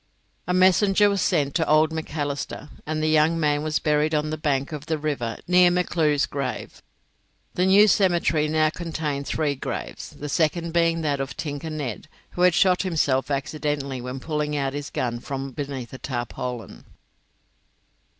[0.47, 4.35] A messenger was sent to old Macalister, and the young man was buried on the
[4.35, 6.81] bank of the river near McClure's grave.
[7.53, 12.49] The new cemetery now contained three graves, the second being that of Tinker Ned, who
[12.49, 16.83] shot himself accidentally when pulling out his gun from beneath a tarpaulin.